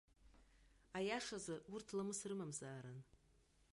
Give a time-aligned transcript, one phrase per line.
[0.97, 2.99] Аиашазы, урҭ ламыс рымамзаарын!